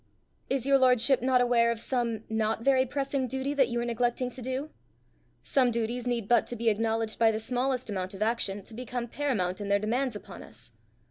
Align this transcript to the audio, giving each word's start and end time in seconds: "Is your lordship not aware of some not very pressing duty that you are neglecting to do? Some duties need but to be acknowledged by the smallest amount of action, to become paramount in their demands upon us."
"Is 0.49 0.65
your 0.65 0.79
lordship 0.79 1.21
not 1.21 1.41
aware 1.41 1.69
of 1.69 1.79
some 1.79 2.23
not 2.27 2.63
very 2.63 2.87
pressing 2.87 3.27
duty 3.27 3.53
that 3.53 3.67
you 3.67 3.79
are 3.81 3.85
neglecting 3.85 4.31
to 4.31 4.41
do? 4.41 4.71
Some 5.43 5.69
duties 5.69 6.07
need 6.07 6.27
but 6.27 6.47
to 6.47 6.55
be 6.55 6.69
acknowledged 6.69 7.19
by 7.19 7.29
the 7.29 7.39
smallest 7.39 7.87
amount 7.87 8.15
of 8.15 8.23
action, 8.23 8.63
to 8.63 8.73
become 8.73 9.07
paramount 9.07 9.61
in 9.61 9.69
their 9.69 9.77
demands 9.77 10.15
upon 10.15 10.41
us." 10.41 10.71